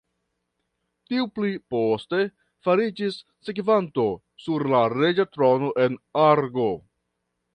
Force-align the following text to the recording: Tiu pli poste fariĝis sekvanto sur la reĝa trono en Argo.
Tiu 1.09 1.25
pli 1.35 1.51
poste 1.73 2.21
fariĝis 2.67 3.19
sekvanto 3.49 4.07
sur 4.45 4.67
la 4.75 4.81
reĝa 4.97 5.29
trono 5.37 5.71
en 5.89 6.01
Argo. 6.25 6.67